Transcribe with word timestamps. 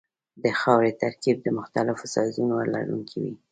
د 0.43 0.45
خاورې 0.59 0.91
ترکیب 1.01 1.37
د 1.41 1.47
مختلفو 1.59 2.11
سایزونو 2.15 2.55
لرونکی 2.73 3.17
وي 3.23 3.35